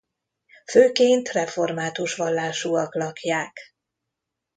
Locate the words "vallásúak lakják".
2.15-3.57